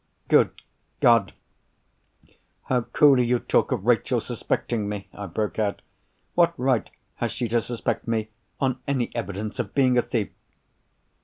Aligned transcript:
"Good 0.29 0.63
God, 0.99 1.35
how 2.63 2.81
coolly 2.81 3.23
you 3.23 3.37
talk 3.37 3.71
of 3.71 3.85
Rachel 3.85 4.19
suspecting 4.19 4.89
me!" 4.89 5.07
I 5.13 5.27
broke 5.27 5.59
out. 5.59 5.83
"What 6.33 6.57
right 6.57 6.89
has 7.17 7.31
she 7.31 7.47
to 7.49 7.61
suspect 7.61 8.07
Me, 8.07 8.29
on 8.59 8.79
any 8.87 9.15
evidence, 9.15 9.59
of 9.59 9.75
being 9.75 9.99
a 9.99 10.01
thief?" 10.01 10.29